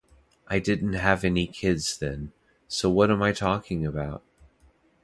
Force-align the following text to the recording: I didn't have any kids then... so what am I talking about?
I 0.47 0.57
didn't 0.57 0.93
have 0.93 1.23
any 1.23 1.45
kids 1.45 1.95
then... 1.95 2.31
so 2.67 2.89
what 2.89 3.11
am 3.11 3.21
I 3.21 3.31
talking 3.33 3.85
about? 3.85 4.23